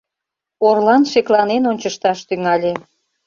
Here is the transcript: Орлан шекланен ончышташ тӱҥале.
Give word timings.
Орлан 0.67 1.03
шекланен 1.11 1.63
ончышташ 1.71 2.19
тӱҥале. 2.27 2.73